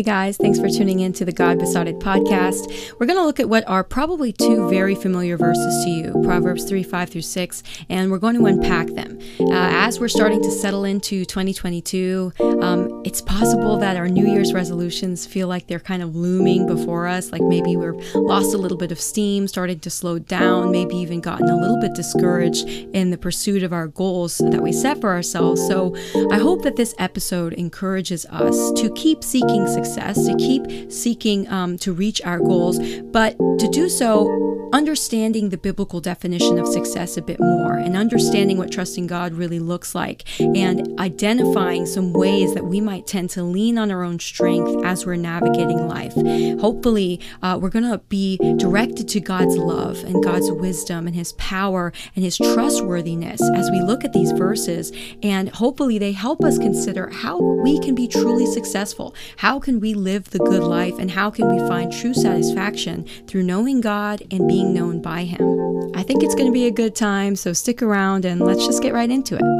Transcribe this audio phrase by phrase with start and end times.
[0.00, 2.94] Hey guys, thanks for tuning in to the God Besotted podcast.
[2.98, 6.64] We're going to look at what are probably two very familiar verses to you Proverbs
[6.64, 9.18] 3 5 through 6, and we're going to unpack them.
[9.38, 12.32] Uh, as we're starting to settle into 2022,
[12.62, 17.06] um, it's possible that our New Year's resolutions feel like they're kind of looming before
[17.06, 20.96] us, like maybe we're lost a little bit of steam, started to slow down, maybe
[20.96, 24.98] even gotten a little bit discouraged in the pursuit of our goals that we set
[24.98, 25.60] for ourselves.
[25.66, 25.94] So
[26.30, 31.78] I hope that this episode encourages us to keep seeking success, to keep seeking um,
[31.78, 32.78] to reach our goals,
[33.12, 38.56] but to do so understanding the biblical definition of success a bit more and understanding
[38.56, 43.42] what trusting God really looks like and identifying some ways that we might tend to
[43.42, 46.14] lean on our own strength as we're navigating life.
[46.60, 51.32] Hopefully, uh, we're going to be directed to God's love and God's wisdom and His
[51.34, 54.92] power and His trustworthiness as we look at these verses.
[55.22, 59.14] And hopefully, they help us consider how we can be truly successful.
[59.36, 60.98] How can we live the good life?
[60.98, 65.92] And how can we find true satisfaction through knowing God and being known by Him.
[65.94, 68.82] I think it's going to be a good time, so stick around and let's just
[68.82, 69.59] get right into it.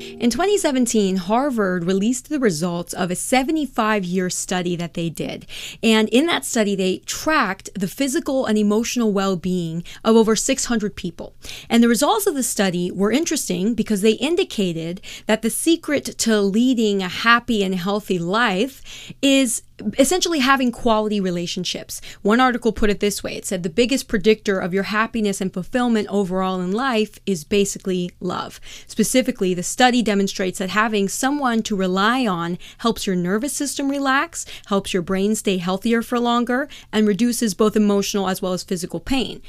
[0.00, 5.46] In 2017, Harvard released the results of a 75 year study that they did.
[5.82, 10.94] And in that study, they tracked the physical and emotional well being of over 600
[10.94, 11.34] people.
[11.68, 16.40] And the results of the study were interesting because they indicated that the secret to
[16.40, 19.62] leading a happy and healthy life is
[19.98, 22.00] essentially having quality relationships.
[22.22, 25.52] One article put it this way it said, The biggest predictor of your happiness and
[25.52, 28.60] fulfillment overall in life is basically love.
[28.86, 34.46] Specifically, the study demonstrates that having someone to rely on helps your nervous system relax,
[34.66, 39.00] helps your brain stay healthier for longer, and reduces both emotional as well as physical
[39.00, 39.42] pain.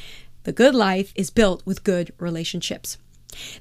[0.43, 2.97] The good life is built with good relationships.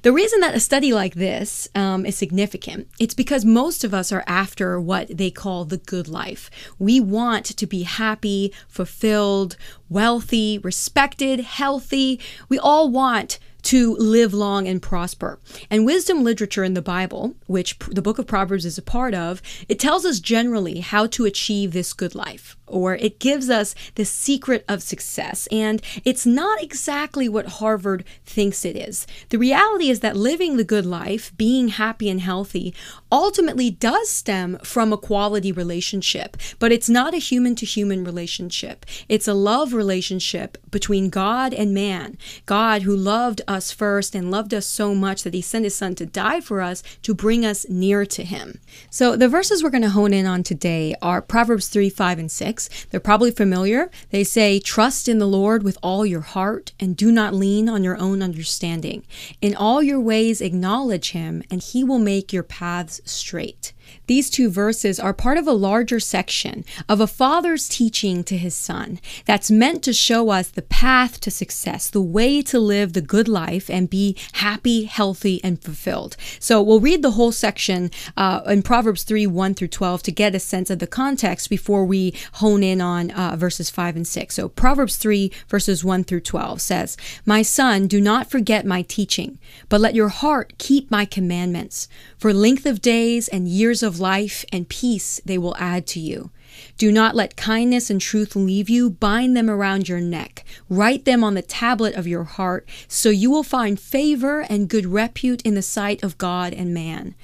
[0.01, 4.11] The reason that a study like this um, is significant, it's because most of us
[4.11, 6.49] are after what they call the good life.
[6.79, 12.19] We want to be happy, fulfilled, wealthy, respected, healthy.
[12.49, 15.39] We all want to live long and prosper.
[15.69, 19.41] And wisdom literature in the Bible, which the book of Proverbs is a part of,
[19.67, 24.05] it tells us generally how to achieve this good life, or it gives us the
[24.05, 25.47] secret of success.
[25.51, 29.07] And it's not exactly what Harvard thinks it is.
[29.29, 32.73] The reality is that living the good life, being happy and healthy,
[33.11, 38.85] ultimately does stem from a quality relationship, but it's not a human to human relationship.
[39.07, 42.17] It's a love relationship between God and man.
[42.45, 45.95] God, who loved us first and loved us so much that he sent his son
[45.95, 48.59] to die for us to bring us near to him.
[48.89, 52.31] So the verses we're going to hone in on today are Proverbs 3, 5, and
[52.31, 52.58] 6.
[52.89, 53.89] They're probably familiar.
[54.09, 57.83] They say, Trust in the Lord with all your heart and do not lean on
[57.83, 59.03] your own understanding.
[59.41, 63.71] In all your ways acknowledge him, and he will make your paths straight.
[64.07, 68.55] These two verses are part of a larger section of a father's teaching to his
[68.55, 73.01] son that's meant to show us the path to success, the way to live the
[73.01, 76.17] good life and be happy, healthy, and fulfilled.
[76.39, 80.35] So we'll read the whole section uh, in Proverbs 3 1 through 12 to get
[80.35, 84.35] a sense of the context before we hone in on uh, verses 5 and 6.
[84.35, 89.39] So Proverbs 3 verses 1 through 12 says, My son, do not forget my teaching,
[89.69, 91.87] but let your heart keep my commandments.
[92.17, 96.31] For length of days and years of life and peace they will add to you.
[96.77, 98.89] Do not let kindness and truth leave you.
[98.89, 100.43] Bind them around your neck.
[100.69, 104.85] Write them on the tablet of your heart, so you will find favor and good
[104.85, 107.15] repute in the sight of God and man.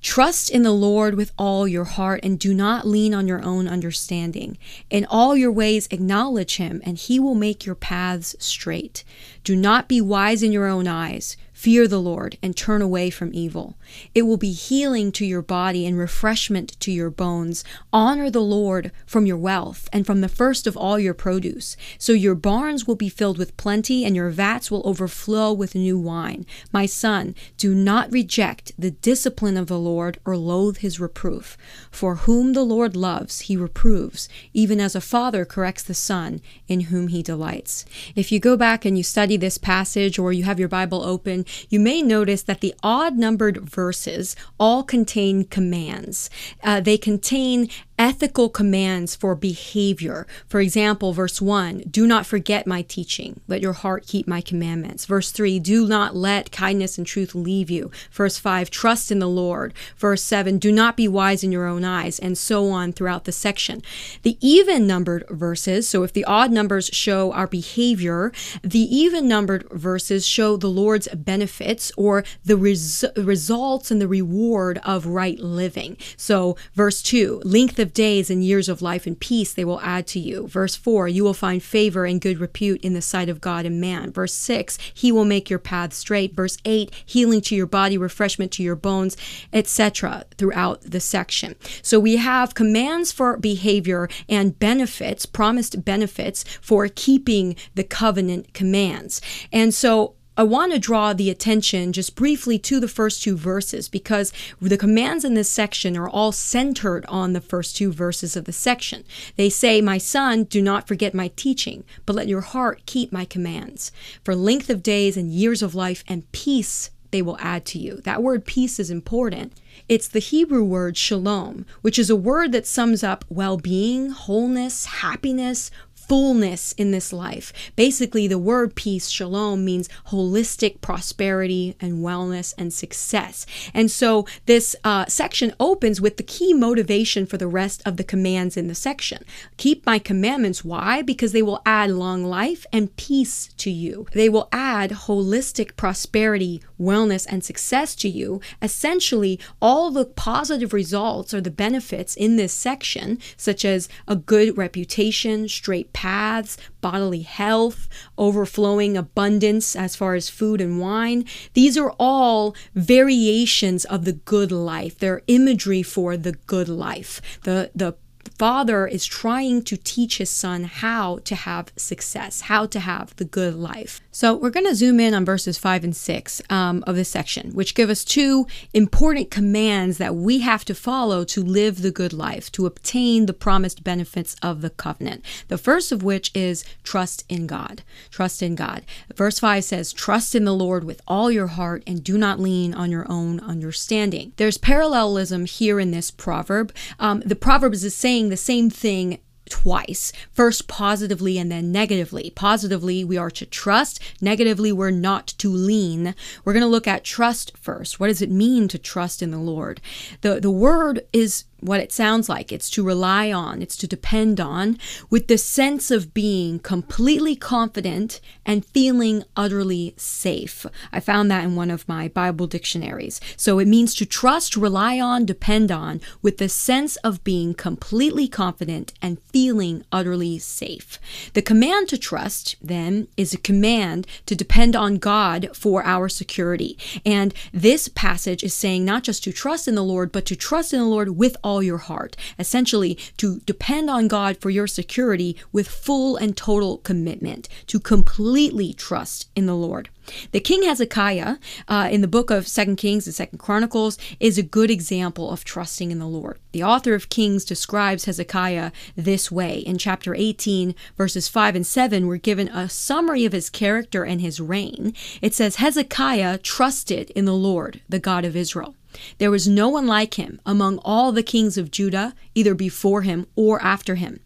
[0.00, 3.68] Trust in the Lord with all your heart, and do not lean on your own
[3.68, 4.58] understanding.
[4.88, 9.04] In all your ways acknowledge him, and he will make your paths straight.
[9.44, 11.36] Do not be wise in your own eyes.
[11.60, 13.76] Fear the Lord and turn away from evil.
[14.14, 17.64] It will be healing to your body and refreshment to your bones.
[17.92, 21.76] Honor the Lord from your wealth and from the first of all your produce.
[21.98, 25.98] So your barns will be filled with plenty and your vats will overflow with new
[25.98, 26.46] wine.
[26.72, 31.58] My son, do not reject the discipline of the Lord or loathe his reproof.
[31.90, 36.88] For whom the Lord loves, he reproves, even as a father corrects the son in
[36.88, 37.84] whom he delights.
[38.16, 41.44] If you go back and you study this passage or you have your Bible open,
[41.68, 46.30] you may notice that the odd numbered verses all contain commands.
[46.62, 47.68] Uh, they contain
[48.00, 50.26] ethical commands for behavior.
[50.48, 53.42] For example, verse 1, do not forget my teaching.
[53.46, 55.04] Let your heart keep my commandments.
[55.04, 57.90] Verse 3, do not let kindness and truth leave you.
[58.10, 59.74] Verse 5, trust in the Lord.
[59.98, 63.32] Verse 7, do not be wise in your own eyes, and so on throughout the
[63.32, 63.82] section.
[64.22, 68.32] The even numbered verses, so if the odd numbers show our behavior,
[68.62, 74.80] the even numbered verses show the Lord's benefits or the res- results and the reward
[74.84, 75.98] of right living.
[76.16, 79.80] So, verse 2, length of of days and years of life and peace they will
[79.80, 80.46] add to you.
[80.46, 83.80] Verse 4, you will find favor and good repute in the sight of God and
[83.80, 84.12] man.
[84.12, 86.34] Verse 6, he will make your path straight.
[86.34, 89.16] Verse 8, healing to your body, refreshment to your bones,
[89.52, 90.24] etc.
[90.36, 91.56] throughout the section.
[91.82, 99.20] So we have commands for behavior and benefits, promised benefits for keeping the covenant commands.
[99.52, 103.90] And so I want to draw the attention just briefly to the first two verses
[103.90, 108.46] because the commands in this section are all centered on the first two verses of
[108.46, 109.04] the section.
[109.36, 113.26] They say, My son, do not forget my teaching, but let your heart keep my
[113.26, 113.92] commands.
[114.24, 117.96] For length of days and years of life and peace they will add to you.
[118.04, 119.52] That word peace is important.
[119.88, 124.86] It's the Hebrew word shalom, which is a word that sums up well being, wholeness,
[124.86, 125.70] happiness,
[126.10, 127.52] fullness in this life.
[127.76, 133.46] Basically, the word peace, shalom, means holistic prosperity and wellness and success.
[133.72, 138.02] And so this uh, section opens with the key motivation for the rest of the
[138.02, 139.22] commands in the section.
[139.56, 140.64] Keep my commandments.
[140.64, 141.00] Why?
[141.00, 144.08] Because they will add long life and peace to you.
[144.12, 148.40] They will add holistic prosperity, wellness, and success to you.
[148.60, 154.58] Essentially, all the positive results or the benefits in this section, such as a good
[154.58, 157.86] reputation, straight paths, bodily health,
[158.16, 161.26] overflowing abundance as far as food and wine.
[161.52, 164.98] These are all variations of the good life.
[164.98, 167.20] They're imagery for the good life.
[167.42, 167.96] The the
[168.40, 173.24] father is trying to teach his son how to have success, how to have the
[173.26, 174.00] good life.
[174.12, 177.52] So we're going to zoom in on verses 5 and 6 um, of this section,
[177.52, 182.14] which give us two important commands that we have to follow to live the good
[182.14, 185.22] life, to obtain the promised benefits of the covenant.
[185.48, 187.82] The first of which is trust in God.
[188.10, 188.86] Trust in God.
[189.14, 192.72] Verse 5 says, Trust in the Lord with all your heart and do not lean
[192.72, 194.32] on your own understanding.
[194.38, 196.74] There's parallelism here in this proverb.
[196.98, 199.18] Um, the proverb is saying the same thing
[199.48, 200.12] twice.
[200.32, 202.32] First positively and then negatively.
[202.34, 204.00] Positively, we are to trust.
[204.20, 206.14] Negatively, we're not to lean.
[206.44, 208.00] We're going to look at trust first.
[208.00, 209.80] What does it mean to trust in the Lord?
[210.22, 212.52] The the word is what it sounds like.
[212.52, 214.78] It's to rely on, it's to depend on,
[215.10, 220.66] with the sense of being completely confident and feeling utterly safe.
[220.92, 223.20] I found that in one of my Bible dictionaries.
[223.36, 228.28] So it means to trust, rely on, depend on, with the sense of being completely
[228.28, 230.98] confident and feeling utterly safe.
[231.34, 236.78] The command to trust, then, is a command to depend on God for our security.
[237.04, 240.72] And this passage is saying not just to trust in the Lord, but to trust
[240.72, 242.16] in the Lord with all all your heart.
[242.38, 248.72] Essentially, to depend on God for your security with full and total commitment, to completely
[248.72, 249.88] trust in the Lord.
[250.32, 251.36] The King Hezekiah
[251.68, 255.44] uh, in the book of Second Kings and Second Chronicles is a good example of
[255.44, 256.38] trusting in the Lord.
[256.52, 259.58] The author of Kings describes Hezekiah this way.
[259.58, 264.20] In chapter 18, verses 5 and 7, we're given a summary of his character and
[264.20, 264.94] his reign.
[265.20, 268.74] It says, Hezekiah trusted in the Lord, the God of Israel.
[269.18, 273.26] There was no one like him among all the kings of Judah, either before him
[273.36, 274.20] or after him.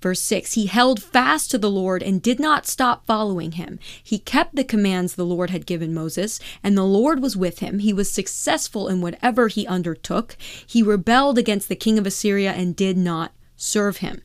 [0.00, 3.78] Verse 6 He held fast to the Lord and did not stop following him.
[4.02, 7.78] He kept the commands the Lord had given Moses, and the Lord was with him.
[7.78, 10.36] He was successful in whatever he undertook.
[10.66, 14.22] He rebelled against the king of Assyria and did not serve him.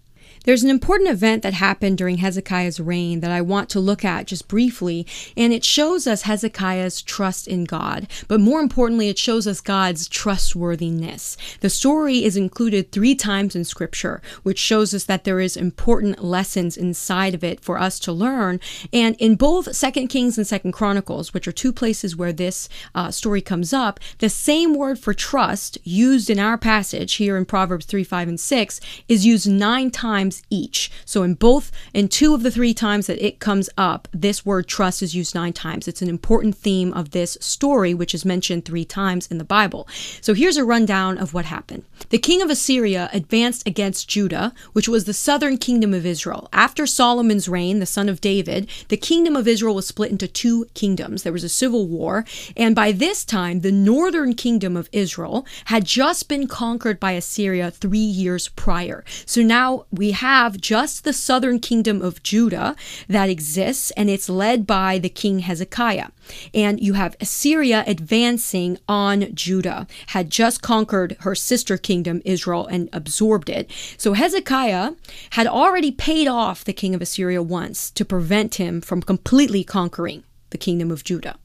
[0.47, 4.27] There's an important event that happened during Hezekiah's reign that I want to look at
[4.27, 8.07] just briefly, and it shows us Hezekiah's trust in God.
[8.29, 11.35] But more importantly, it shows us God's trustworthiness.
[11.59, 16.23] The story is included three times in Scripture, which shows us that there is important
[16.23, 18.61] lessons inside of it for us to learn.
[18.93, 23.11] And in both Second Kings and Second Chronicles, which are two places where this uh,
[23.11, 27.85] story comes up, the same word for trust used in our passage here in Proverbs
[27.85, 30.91] 3, 5, and 6 is used nine times times each.
[31.05, 34.67] So in both, in two of the three times that it comes up, this word
[34.67, 35.87] trust is used nine times.
[35.87, 39.87] It's an important theme of this story, which is mentioned three times in the Bible.
[40.21, 41.83] So here's a rundown of what happened.
[42.09, 46.49] The king of Assyria advanced against Judah, which was the southern kingdom of Israel.
[46.53, 50.65] After Solomon's reign, the son of David, the kingdom of Israel was split into two
[50.73, 51.23] kingdoms.
[51.23, 52.25] There was a civil war,
[52.55, 57.71] and by this time, the northern kingdom of Israel had just been conquered by Assyria
[57.71, 59.03] three years prior.
[59.25, 62.75] So now we have just the southern kingdom of Judah
[63.07, 66.09] that exists, and it's led by the king Hezekiah.
[66.53, 72.89] And you have Assyria advancing on Judah, had just conquered her sister kingdom, Israel, and
[72.91, 73.71] absorbed it.
[73.97, 74.93] So Hezekiah
[75.31, 80.23] had already paid off the king of Assyria once to prevent him from completely conquering
[80.49, 81.37] the kingdom of Judah.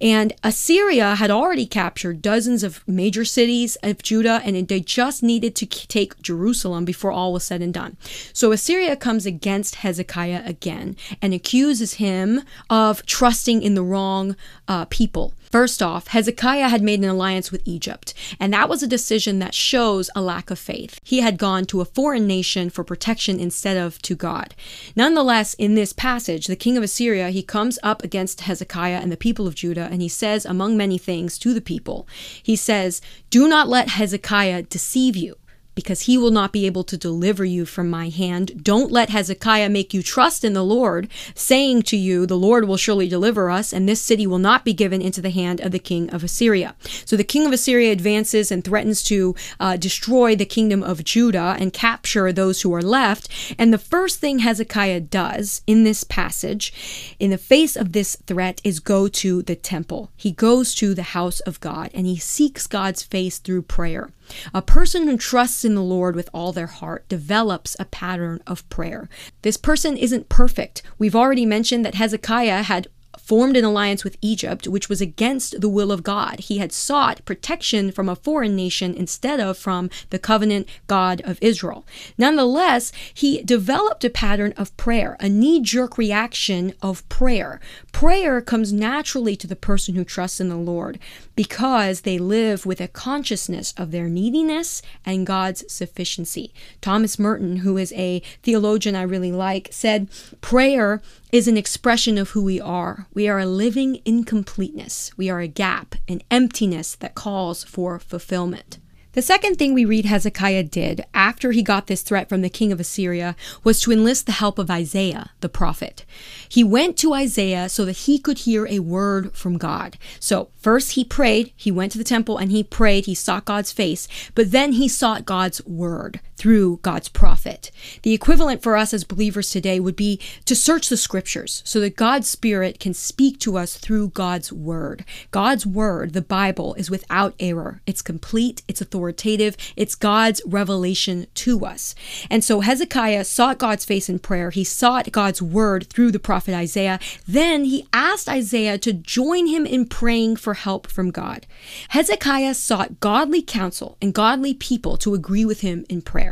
[0.00, 5.54] And Assyria had already captured dozens of major cities of Judah, and they just needed
[5.56, 7.96] to take Jerusalem before all was said and done.
[8.32, 14.36] So Assyria comes against Hezekiah again and accuses him of trusting in the wrong
[14.68, 15.34] uh, people.
[15.52, 19.54] First off, Hezekiah had made an alliance with Egypt, and that was a decision that
[19.54, 20.98] shows a lack of faith.
[21.04, 24.54] He had gone to a foreign nation for protection instead of to God.
[24.96, 29.16] Nonetheless, in this passage, the king of Assyria, he comes up against Hezekiah and the
[29.18, 32.08] people of Judah, and he says, among many things, to the people,
[32.42, 35.36] he says, Do not let Hezekiah deceive you
[35.74, 38.62] because he will not be able to deliver you from my hand.
[38.62, 42.76] Don't let Hezekiah make you trust in the Lord, saying to you, The Lord will
[42.76, 45.78] surely deliver us, and this city will not be given into the hand of the
[45.78, 46.74] king of Assyria.
[47.04, 51.56] So the king of Assyria advances and threatens to uh, destroy the kingdom of Judah
[51.58, 53.28] and capture those who are left.
[53.58, 58.60] And the first thing Hezekiah does in this passage, in the face of this threat,
[58.64, 60.10] is go to the temple.
[60.16, 64.10] He goes to the house of God and he seeks God's face through prayer.
[64.54, 68.68] A person who trusts in the Lord with all their heart develops a pattern of
[68.68, 69.08] prayer.
[69.42, 70.82] This person isn't perfect.
[70.98, 72.88] We've already mentioned that Hezekiah had
[73.22, 76.40] formed an alliance with Egypt, which was against the will of God.
[76.40, 81.38] He had sought protection from a foreign nation instead of from the covenant God of
[81.40, 81.86] Israel.
[82.18, 87.60] Nonetheless, he developed a pattern of prayer, a knee jerk reaction of prayer.
[87.92, 90.98] Prayer comes naturally to the person who trusts in the Lord
[91.36, 96.52] because they live with a consciousness of their neediness and God's sufficiency.
[96.80, 100.08] Thomas Merton, who is a theologian I really like, said,
[100.40, 101.00] Prayer
[101.32, 103.06] is an expression of who we are.
[103.14, 105.12] We are a living incompleteness.
[105.16, 108.78] We are a gap, an emptiness that calls for fulfillment.
[109.14, 112.72] The second thing we read Hezekiah did after he got this threat from the king
[112.72, 116.06] of Assyria was to enlist the help of Isaiah, the prophet.
[116.48, 119.98] He went to Isaiah so that he could hear a word from God.
[120.18, 123.72] So, first he prayed, he went to the temple and he prayed, he sought God's
[123.72, 127.70] face, but then he sought God's word through God's prophet.
[128.02, 131.94] The equivalent for us as believers today would be to search the scriptures so that
[131.94, 135.04] God's Spirit can speak to us through God's word.
[135.30, 137.80] God's word, the Bible, is without error.
[137.86, 141.94] It's complete, it's authoritative, it's God's revelation to us.
[142.28, 144.50] And so Hezekiah sought God's face in prayer.
[144.50, 146.98] He sought God's word through the prophet Isaiah.
[147.24, 151.46] Then he asked Isaiah to join him in praying for help from God.
[151.90, 156.31] Hezekiah sought godly counsel and godly people to agree with him in prayer.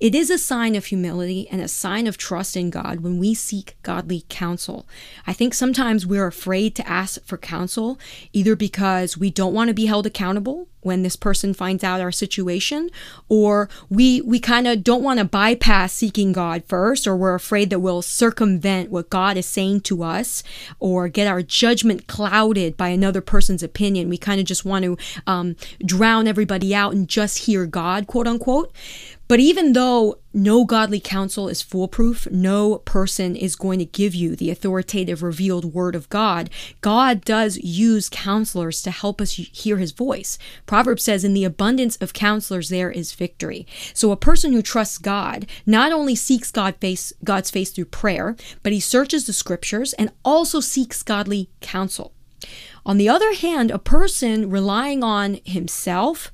[0.00, 3.34] It is a sign of humility and a sign of trust in God when we
[3.34, 4.86] seek godly counsel.
[5.26, 7.98] I think sometimes we're afraid to ask for counsel,
[8.32, 12.12] either because we don't want to be held accountable when this person finds out our
[12.12, 12.88] situation,
[13.28, 17.70] or we we kind of don't want to bypass seeking God first, or we're afraid
[17.70, 20.44] that we'll circumvent what God is saying to us,
[20.78, 24.08] or get our judgment clouded by another person's opinion.
[24.08, 28.28] We kind of just want to um, drown everybody out and just hear God, quote
[28.28, 28.72] unquote.
[29.28, 34.36] But even though no godly counsel is foolproof, no person is going to give you
[34.36, 36.48] the authoritative revealed word of God,
[36.80, 40.38] God does use counselors to help us hear his voice.
[40.66, 43.66] Proverbs says, In the abundance of counselors, there is victory.
[43.94, 48.36] So a person who trusts God not only seeks God face, God's face through prayer,
[48.62, 52.12] but he searches the scriptures and also seeks godly counsel.
[52.84, 56.30] On the other hand, a person relying on himself,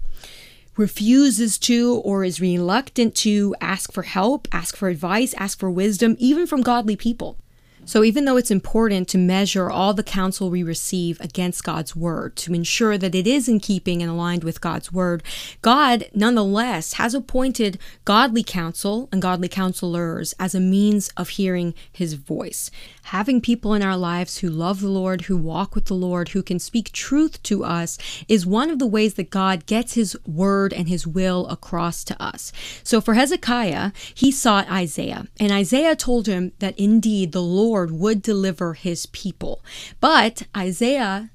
[0.77, 6.17] refuses to or is reluctant to ask for help, ask for advice, ask for wisdom,
[6.19, 7.37] even from godly people.
[7.85, 12.37] So, even though it's important to measure all the counsel we receive against God's word
[12.37, 15.23] to ensure that it is in keeping and aligned with God's word,
[15.63, 22.15] God nonetheless has appointed godly counsel and godly counselors as a means of hearing his
[22.15, 22.71] voice
[23.05, 26.43] having people in our lives who love the Lord, who walk with the Lord, who
[26.43, 27.99] can speak truth to us
[28.29, 32.23] is one of the ways that God gets his word and his will across to
[32.23, 32.53] us.
[32.83, 38.23] So for Hezekiah, he sought Isaiah, and Isaiah told him that indeed the Lord would
[38.23, 39.65] deliver his people.
[40.01, 41.31] But Isaiah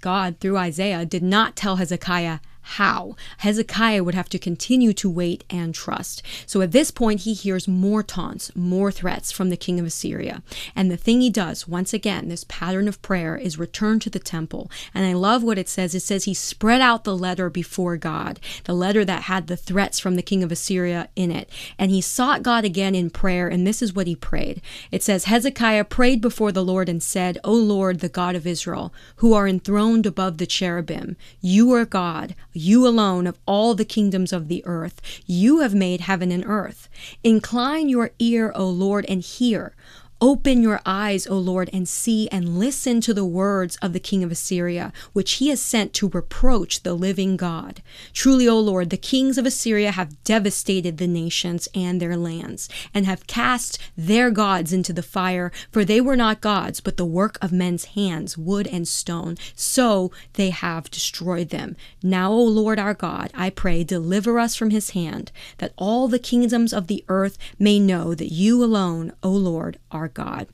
[0.00, 3.16] God, through Isaiah, did not tell Hezekiah how.
[3.38, 6.22] Hezekiah would have to continue to wait and trust.
[6.44, 10.42] So at this point, he hears more taunts, more threats from the king of Assyria.
[10.76, 14.18] And the thing he does, once again, this pattern of prayer, is return to the
[14.18, 14.70] temple.
[14.92, 15.94] And I love what it says.
[15.94, 19.98] It says he spread out the letter before God, the letter that had the threats
[19.98, 21.48] from the king of Assyria in it.
[21.78, 23.48] And he sought God again in prayer.
[23.48, 24.60] And this is what he prayed.
[24.90, 28.92] It says, Hezekiah prayed before the Lord and said, O Lord, the God of Israel,
[29.16, 34.32] who are enthroned above the cherubim, you are God you alone of all the kingdoms
[34.32, 35.00] of the earth.
[35.26, 36.88] You have made heaven and earth.
[37.22, 39.74] Incline your ear, O Lord, and hear.
[40.20, 44.24] Open your eyes, O Lord, and see and listen to the words of the king
[44.24, 47.82] of Assyria, which he has sent to reproach the living God.
[48.12, 53.06] Truly, O Lord, the kings of Assyria have devastated the nations and their lands, and
[53.06, 57.38] have cast their gods into the fire, for they were not gods, but the work
[57.40, 59.36] of men's hands, wood and stone.
[59.54, 61.76] So they have destroyed them.
[62.02, 66.18] Now, O Lord our God, I pray, deliver us from his hand, that all the
[66.18, 70.48] kingdoms of the earth may know that you alone, O Lord, are our God.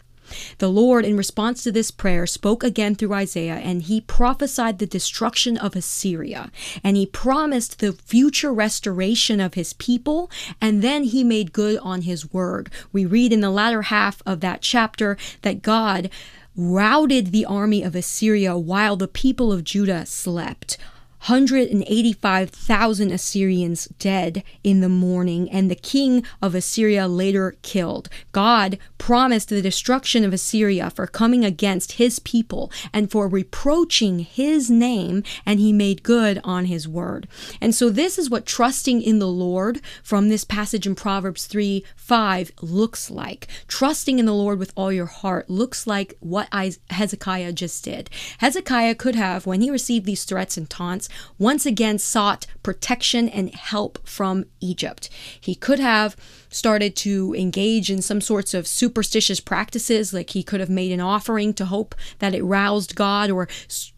[0.56, 4.86] The Lord, in response to this prayer, spoke again through Isaiah, and he prophesied the
[4.86, 6.50] destruction of Assyria,
[6.82, 10.30] and he promised the future restoration of his people,
[10.62, 12.70] and then he made good on his word.
[12.90, 16.08] We read in the latter half of that chapter that God
[16.56, 20.78] routed the army of Assyria while the people of Judah slept.
[21.28, 28.10] 185,000 Assyrians dead in the morning, and the king of Assyria later killed.
[28.32, 34.70] God promised the destruction of Assyria for coming against his people and for reproaching his
[34.70, 37.26] name, and he made good on his word.
[37.58, 41.82] And so, this is what trusting in the Lord from this passage in Proverbs 3
[41.96, 43.48] 5 looks like.
[43.66, 46.48] Trusting in the Lord with all your heart looks like what
[46.90, 48.10] Hezekiah just did.
[48.38, 53.54] Hezekiah could have, when he received these threats and taunts, once again sought protection and
[53.54, 55.10] help from Egypt.
[55.40, 56.16] He could have
[56.54, 61.00] started to engage in some sorts of superstitious practices, like he could have made an
[61.00, 63.48] offering to hope that it roused God, or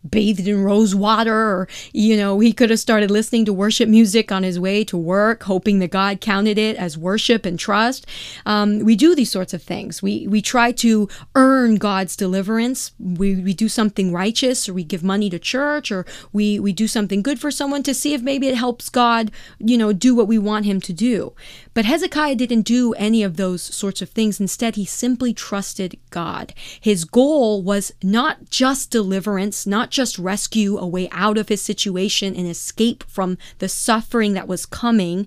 [0.09, 4.33] bathed in rose water, or, you know, he could have started listening to worship music
[4.33, 8.07] on his way to work, hoping that God counted it as worship and trust.
[8.47, 10.03] Um, we do these sorts of things.
[10.03, 12.93] We, we try to earn God's deliverance.
[12.99, 16.89] We, we do something righteous, or we give money to church, or we, we do
[16.89, 20.29] something good for someone to see if maybe it helps God, you know, do what
[20.29, 21.35] we want him to do.
[21.77, 24.41] But Hezekiah didn't do any of those sorts of things.
[24.41, 26.55] Instead, he simply trusted God.
[26.81, 32.35] His goal was not just deliverance, not just rescue a way out of his situation
[32.35, 35.27] and escape from the suffering that was coming.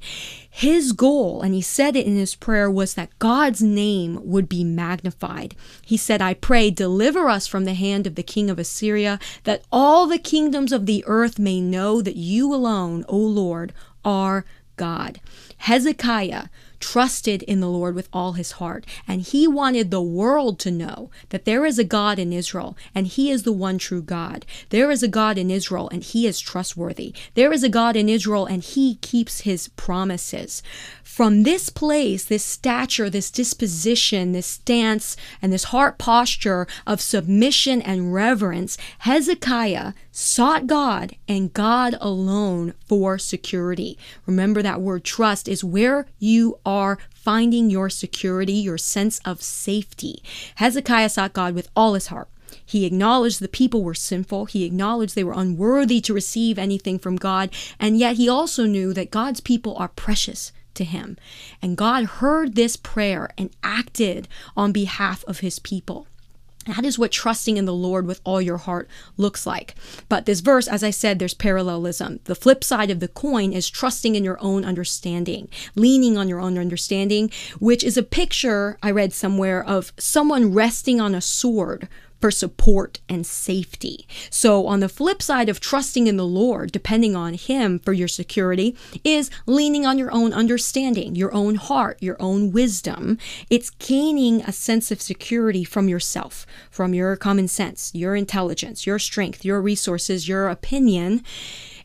[0.50, 4.63] His goal, and he said it in his prayer, was that God's name would be
[4.63, 5.56] magnified.
[5.86, 9.62] He said, I pray, deliver us from the hand of the king of Assyria, that
[9.71, 13.71] all the kingdoms of the earth may know that you alone, O Lord,
[14.04, 14.45] are
[14.80, 15.20] God.
[15.58, 16.46] Hezekiah
[16.80, 21.12] trusted in the Lord with all his heart, and he wanted the world to know
[21.30, 24.46] that there is a God in Israel, and he is the one true God.
[24.70, 27.13] There is a God in Israel, and he is trustworthy.
[27.36, 30.63] There is a God in Israel, and he keeps his promises.
[31.04, 37.82] From this place, this stature, this disposition, this stance, and this heart posture of submission
[37.82, 43.98] and reverence, Hezekiah sought God and God alone for security.
[44.26, 50.24] Remember that word trust is where you are finding your security, your sense of safety.
[50.56, 52.30] Hezekiah sought God with all his heart.
[52.65, 54.45] He acknowledged the people were sinful.
[54.45, 57.52] He acknowledged they were unworthy to receive anything from God.
[57.80, 61.17] And yet he also knew that God's people are precious to him.
[61.62, 66.08] And God heard this prayer and acted on behalf of his people.
[66.67, 69.76] That is what trusting in the Lord with all your heart looks like.
[70.08, 72.19] But this verse, as I said, there's parallelism.
[72.26, 76.39] The flip side of the coin is trusting in your own understanding, leaning on your
[76.39, 81.88] own understanding, which is a picture I read somewhere of someone resting on a sword
[82.19, 84.08] for support and safety.
[84.29, 88.08] So, on the flip side of trusting in the Lord, depending on Him for your
[88.08, 93.17] security, is leaning on your own understanding, your own heart, your own wisdom.
[93.49, 98.99] It's gaining a sense of security from yourself, from your common sense, your intelligence, your
[98.99, 101.23] strength, your resources, your opinion.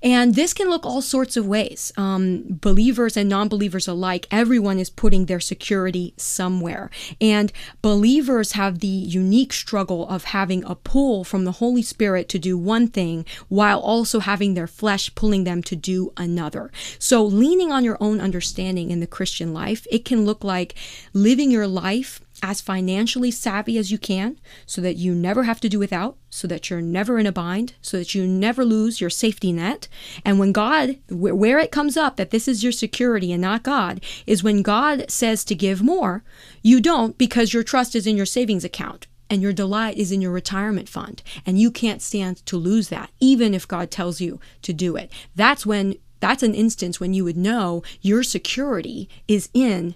[0.04, 1.90] And this can look all sorts of ways.
[1.96, 6.90] Um, believers and non believers alike, everyone is putting their security somewhere.
[7.22, 12.38] And believers have the unique struggle of having a pull from the Holy Spirit to
[12.38, 16.70] do one thing while also having their flesh pulling them to do another.
[16.98, 20.74] So, leaning on your own understanding in the Christian life, it can look like
[21.14, 25.68] living your life as financially savvy as you can so that you never have to
[25.68, 29.10] do without, so that you're never in a bind, so that you never lose your
[29.10, 29.88] safety net.
[30.24, 34.00] And when God, where it comes up that this is your security and not God,
[34.26, 36.24] is when God says to give more,
[36.62, 40.20] you don't because your trust is in your savings account and your delight is in
[40.20, 41.22] your retirement fund.
[41.46, 45.10] And you can't stand to lose that, even if God tells you to do it.
[45.34, 49.94] That's when, that's an instance when you would know your security is in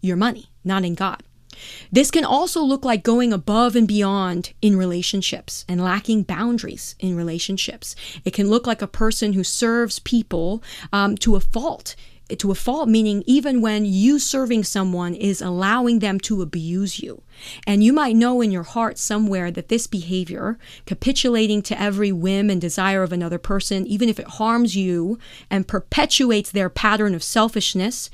[0.00, 1.22] your money, not in God.
[1.90, 7.16] This can also look like going above and beyond in relationships and lacking boundaries in
[7.16, 7.96] relationships.
[8.24, 11.96] It can look like a person who serves people um, to a fault
[12.36, 17.22] to a fault, meaning even when you serving someone is allowing them to abuse you.
[17.66, 22.50] And you might know in your heart somewhere that this behavior, capitulating to every whim
[22.50, 25.18] and desire of another person, even if it harms you
[25.48, 28.10] and perpetuates their pattern of selfishness,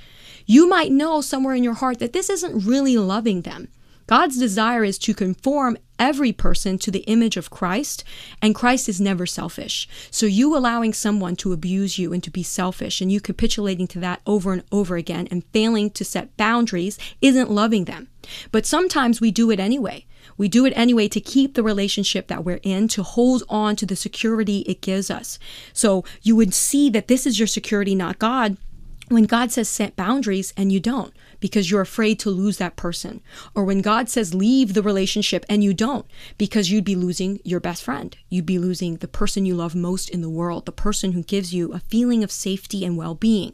[0.46, 3.68] you might know somewhere in your heart that this isn't really loving them.
[4.06, 8.04] God's desire is to conform every person to the image of Christ,
[8.42, 9.88] and Christ is never selfish.
[10.10, 14.00] So, you allowing someone to abuse you and to be selfish, and you capitulating to
[14.00, 18.08] that over and over again and failing to set boundaries isn't loving them.
[18.52, 20.04] But sometimes we do it anyway.
[20.36, 23.86] We do it anyway to keep the relationship that we're in, to hold on to
[23.86, 25.38] the security it gives us.
[25.72, 28.58] So, you would see that this is your security, not God
[29.08, 33.20] when God says set boundaries and you don't because you're afraid to lose that person,
[33.54, 36.06] or when God says leave the relationship and you don't
[36.38, 40.08] because you'd be losing your best friend, you'd be losing the person you love most
[40.08, 43.52] in the world, the person who gives you a feeling of safety and well being,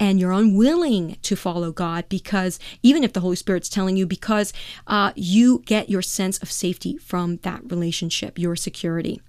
[0.00, 4.52] and you're unwilling to follow God because even if the Holy Spirit's telling you, because
[4.86, 9.20] uh, you get your sense of safety from that relationship, your security.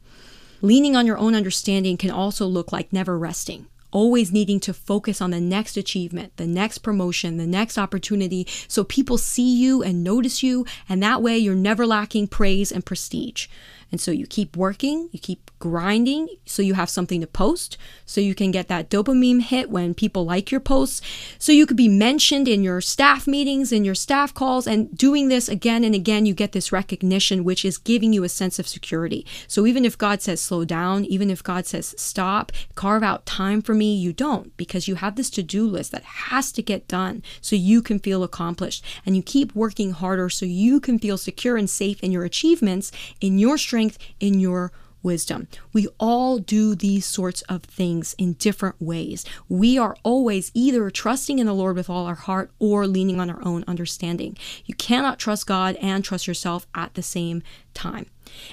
[0.62, 5.22] Leaning on your own understanding can also look like never resting always needing to focus
[5.22, 10.04] on the next achievement, the next promotion, the next opportunity, so people see you and
[10.04, 13.48] notice you, and that way you're never lacking praise and prestige.
[13.92, 18.22] And so you keep working, you keep grinding so you have something to post, so
[18.22, 21.02] you can get that dopamine hit when people like your posts,
[21.40, 25.30] so you could be mentioned in your staff meetings, in your staff calls, and doing
[25.30, 28.68] this again and again, you get this recognition, which is giving you a sense of
[28.68, 29.26] security.
[29.48, 33.62] So even if God says slow down, even if God says stop, carve out time
[33.62, 36.88] for me, you don't because you have this to do list that has to get
[36.88, 38.84] done so you can feel accomplished.
[39.06, 42.92] And you keep working harder so you can feel secure and safe in your achievements,
[43.22, 43.77] in your strength,
[44.20, 44.72] in your
[45.04, 45.48] wisdom.
[45.72, 49.26] We all do these sorts of things in different ways.
[49.48, 53.30] We are always either trusting in the Lord with all our heart or leaning on
[53.30, 54.38] our own understanding.
[54.66, 57.42] You cannot trust God and trust yourself at the same
[57.74, 58.08] time.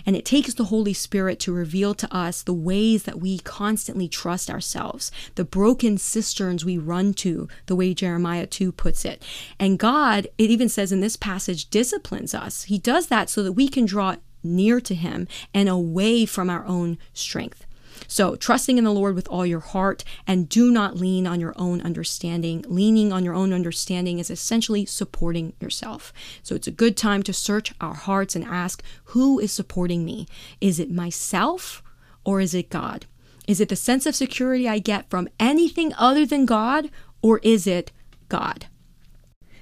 [0.07, 4.07] And it takes the Holy Spirit to reveal to us the ways that we constantly
[4.07, 9.21] trust ourselves, the broken cisterns we run to, the way Jeremiah 2 puts it.
[9.59, 12.65] And God, it even says in this passage, disciplines us.
[12.65, 16.65] He does that so that we can draw near to Him and away from our
[16.67, 17.67] own strength.
[18.07, 21.55] So, trusting in the Lord with all your heart and do not lean on your
[21.57, 22.65] own understanding.
[22.69, 26.13] Leaning on your own understanding is essentially supporting yourself.
[26.43, 30.27] So, it's a good time to search our hearts and ask, Who is supporting me?
[30.61, 31.83] Is it myself
[32.25, 33.07] or is it God?
[33.47, 36.91] Is it the sense of security I get from anything other than God
[37.23, 37.93] or is it
[38.29, 38.67] God?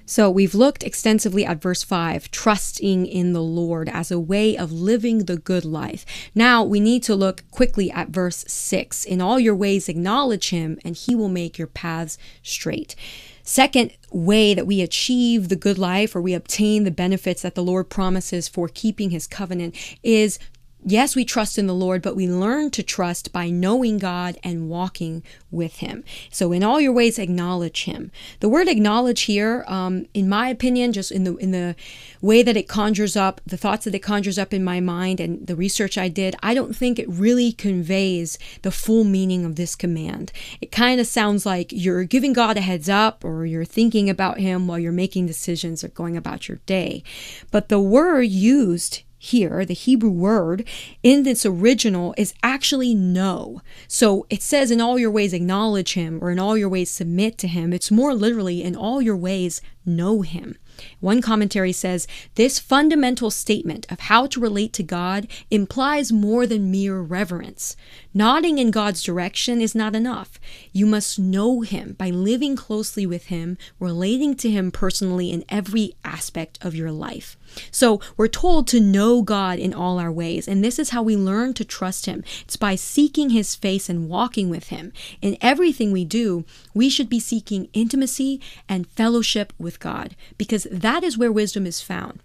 [0.05, 4.71] So we've looked extensively at verse 5, trusting in the Lord as a way of
[4.71, 6.05] living the good life.
[6.35, 9.05] Now we need to look quickly at verse 6.
[9.05, 12.95] In all your ways, acknowledge him, and he will make your paths straight.
[13.43, 17.63] Second way that we achieve the good life or we obtain the benefits that the
[17.63, 20.39] Lord promises for keeping his covenant is
[20.85, 24.67] Yes, we trust in the Lord, but we learn to trust by knowing God and
[24.67, 26.03] walking with Him.
[26.29, 28.11] So, in all your ways, acknowledge Him.
[28.41, 31.77] The word "acknowledge" here, um, in my opinion, just in the in the
[32.21, 35.47] way that it conjures up, the thoughts that it conjures up in my mind, and
[35.47, 39.77] the research I did, I don't think it really conveys the full meaning of this
[39.77, 40.33] command.
[40.59, 44.39] It kind of sounds like you're giving God a heads up, or you're thinking about
[44.39, 47.03] Him while you're making decisions or going about your day.
[47.51, 50.67] But the word used here, the Hebrew word
[51.01, 53.61] in its original is actually know.
[53.87, 57.37] So it says, in all your ways acknowledge him, or in all your ways submit
[57.37, 57.71] to him.
[57.71, 60.57] It's more literally, in all your ways know him.
[60.99, 66.71] One commentary says this fundamental statement of how to relate to God implies more than
[66.71, 67.75] mere reverence.
[68.13, 70.39] Nodding in God's direction is not enough.
[70.71, 75.95] You must know Him by living closely with Him, relating to Him personally in every
[76.03, 77.37] aspect of your life.
[77.71, 81.15] So we're told to know God in all our ways, and this is how we
[81.15, 82.23] learn to trust Him.
[82.41, 84.93] It's by seeking His face and walking with Him.
[85.21, 91.03] In everything we do, we should be seeking intimacy and fellowship with God, because that
[91.03, 92.21] is where wisdom is found.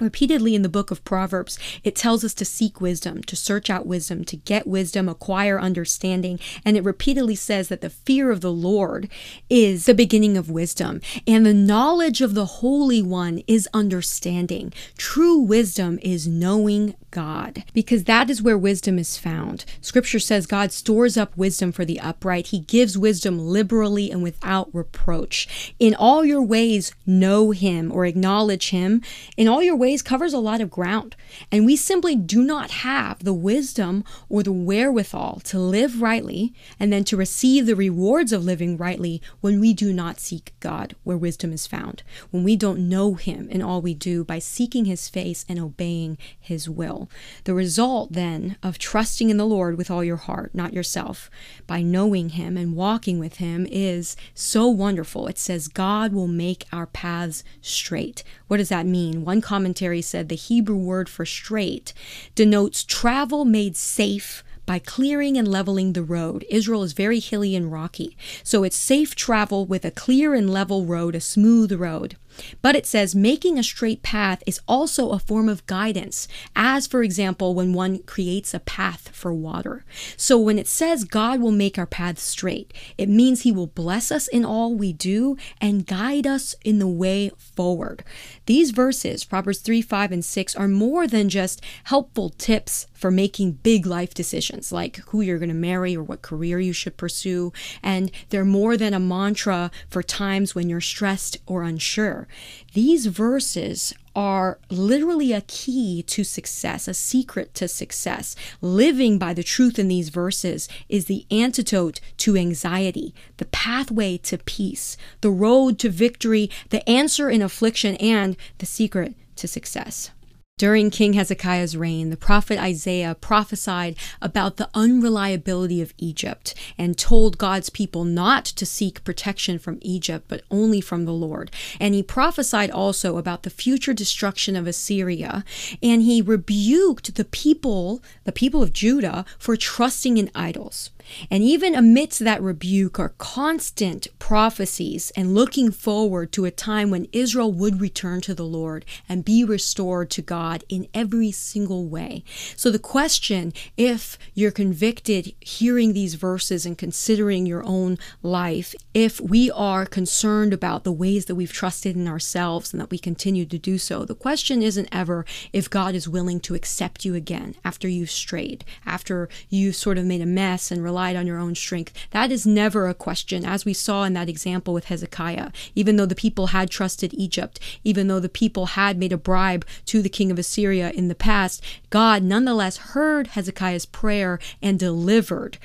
[0.00, 3.86] Repeatedly in the book of Proverbs, it tells us to seek wisdom, to search out
[3.86, 6.38] wisdom, to get wisdom, acquire understanding.
[6.64, 9.08] And it repeatedly says that the fear of the Lord
[9.50, 14.72] is the beginning of wisdom, and the knowledge of the Holy One is understanding.
[14.96, 19.64] True wisdom is knowing God, because that is where wisdom is found.
[19.80, 22.48] Scripture says God stores up wisdom for the upright.
[22.48, 25.74] He gives wisdom liberally and without reproach.
[25.78, 29.02] In all your ways, know Him or acknowledge Him.
[29.36, 31.16] In all your ways covers a lot of ground.
[31.50, 36.92] And we simply do not have the wisdom or the wherewithal to live rightly and
[36.92, 41.16] then to receive the rewards of living rightly when we do not seek God where
[41.16, 45.08] wisdom is found, when we don't know Him in all we do by seeking His
[45.08, 47.10] face and obeying His will.
[47.44, 51.30] The result then of trusting in the Lord with all your heart, not yourself,
[51.66, 55.26] by knowing Him and walking with Him is so wonderful.
[55.26, 58.24] It says, God will make our paths straight.
[58.46, 59.24] What does that mean?
[59.24, 59.40] One
[59.78, 61.92] commentary said the Hebrew word for straight
[62.34, 66.44] denotes travel made safe by clearing and leveling the road.
[66.50, 70.84] Israel is very hilly and rocky, so it's safe travel with a clear and level
[70.84, 72.16] road, a smooth road.
[72.62, 77.02] But it says making a straight path is also a form of guidance, as for
[77.02, 79.84] example, when one creates a path for water.
[80.16, 84.12] So when it says God will make our path straight, it means He will bless
[84.12, 88.04] us in all we do and guide us in the way forward.
[88.46, 93.52] These verses, Proverbs 3, 5, and 6, are more than just helpful tips for making
[93.52, 97.52] big life decisions like who you're going to marry or what career you should pursue.
[97.82, 102.27] And they're more than a mantra for times when you're stressed or unsure.
[102.74, 108.34] These verses are literally a key to success, a secret to success.
[108.60, 114.38] Living by the truth in these verses is the antidote to anxiety, the pathway to
[114.38, 120.10] peace, the road to victory, the answer in affliction, and the secret to success.
[120.58, 127.38] During King Hezekiah's reign, the prophet Isaiah prophesied about the unreliability of Egypt and told
[127.38, 131.52] God's people not to seek protection from Egypt, but only from the Lord.
[131.78, 135.44] And he prophesied also about the future destruction of Assyria,
[135.80, 140.90] and he rebuked the people, the people of Judah, for trusting in idols.
[141.30, 147.08] And even amidst that rebuke are constant prophecies and looking forward to a time when
[147.12, 152.24] Israel would return to the Lord and be restored to God in every single way.
[152.56, 159.20] So, the question if you're convicted hearing these verses and considering your own life, if
[159.20, 163.46] we are concerned about the ways that we've trusted in ourselves and that we continue
[163.46, 167.54] to do so, the question isn't ever if God is willing to accept you again
[167.64, 171.54] after you've strayed, after you've sort of made a mess and relied on your own
[171.54, 171.92] strength.
[172.10, 175.52] That is never a question, as we saw in that example with Hezekiah.
[175.76, 179.64] Even though the people had trusted Egypt, even though the people had made a bribe
[179.86, 185.58] to the king of Assyria in the past, God nonetheless heard Hezekiah's prayer and delivered.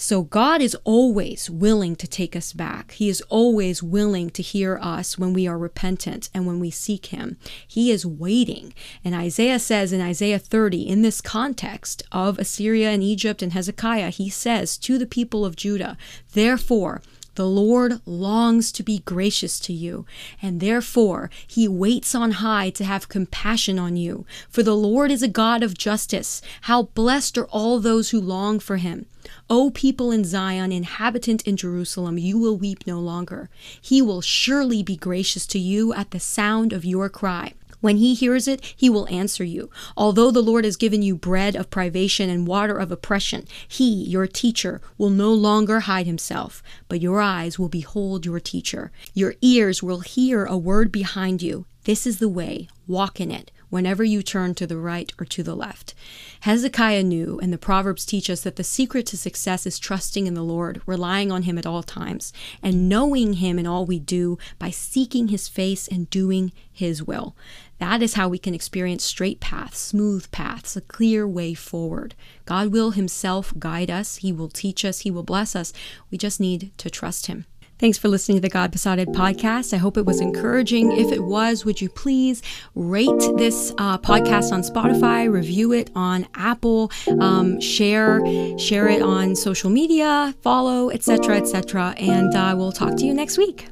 [0.00, 2.92] So God is always willing to take us back.
[2.92, 7.06] He is always willing to hear us when we are repentant and when we seek
[7.06, 7.36] Him.
[7.68, 8.72] He is waiting.
[9.04, 14.08] And Isaiah says in Isaiah 30, in this context of Assyria and Egypt and Hezekiah,
[14.08, 15.98] he says to the people of Judah,
[16.32, 17.02] Therefore,
[17.34, 20.04] the Lord longs to be gracious to you,
[20.42, 24.24] and therefore he waits on high to have compassion on you.
[24.48, 26.42] For the Lord is a God of justice.
[26.62, 29.06] How blessed are all those who long for him.
[29.48, 33.48] O people in Zion, inhabitant in Jerusalem, you will weep no longer.
[33.80, 37.54] He will surely be gracious to you at the sound of your cry.
[37.80, 39.70] When he hears it, he will answer you.
[39.96, 44.26] Although the Lord has given you bread of privation and water of oppression, he, your
[44.26, 48.92] teacher, will no longer hide himself, but your eyes will behold your teacher.
[49.14, 51.66] Your ears will hear a word behind you.
[51.84, 55.42] This is the way, walk in it whenever you turn to the right or to
[55.42, 55.94] the left.
[56.40, 60.34] Hezekiah knew, and the Proverbs teach us that the secret to success is trusting in
[60.34, 64.36] the Lord, relying on Him at all times, and knowing Him in all we do
[64.58, 67.34] by seeking His face and doing His will.
[67.80, 72.14] That is how we can experience straight paths, smooth paths, a clear way forward.
[72.44, 75.72] God will Himself guide us, He will teach us, He will bless us.
[76.10, 77.46] We just need to trust Him.
[77.78, 79.72] Thanks for listening to the God Besotted podcast.
[79.72, 80.92] I hope it was encouraging.
[80.92, 82.42] If it was, would you please
[82.74, 88.20] rate this uh, podcast on Spotify, review it on Apple, um, share
[88.58, 91.94] share it on social media, follow, etc., etc.
[91.96, 93.68] And uh, we'll talk to you next week.